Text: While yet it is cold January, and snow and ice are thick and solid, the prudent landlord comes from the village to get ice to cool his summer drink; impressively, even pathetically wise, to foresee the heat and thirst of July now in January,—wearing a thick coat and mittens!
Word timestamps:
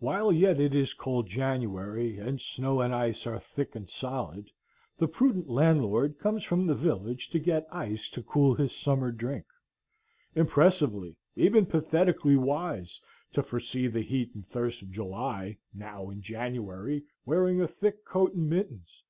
While 0.00 0.32
yet 0.32 0.58
it 0.58 0.74
is 0.74 0.94
cold 0.94 1.28
January, 1.28 2.18
and 2.18 2.40
snow 2.40 2.80
and 2.80 2.92
ice 2.92 3.24
are 3.24 3.38
thick 3.38 3.76
and 3.76 3.88
solid, 3.88 4.50
the 4.98 5.06
prudent 5.06 5.48
landlord 5.48 6.18
comes 6.18 6.42
from 6.42 6.66
the 6.66 6.74
village 6.74 7.30
to 7.30 7.38
get 7.38 7.68
ice 7.70 8.10
to 8.10 8.22
cool 8.24 8.56
his 8.56 8.74
summer 8.74 9.12
drink; 9.12 9.44
impressively, 10.34 11.14
even 11.36 11.66
pathetically 11.66 12.34
wise, 12.34 13.00
to 13.32 13.44
foresee 13.44 13.86
the 13.86 14.02
heat 14.02 14.34
and 14.34 14.44
thirst 14.48 14.82
of 14.82 14.90
July 14.90 15.58
now 15.72 16.10
in 16.10 16.20
January,—wearing 16.20 17.60
a 17.60 17.68
thick 17.68 18.04
coat 18.04 18.34
and 18.34 18.50
mittens! 18.50 19.02